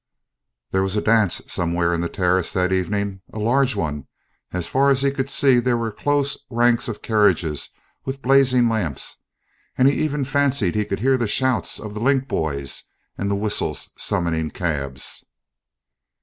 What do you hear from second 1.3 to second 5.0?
somewhere in the terrace that evening, a large one; as far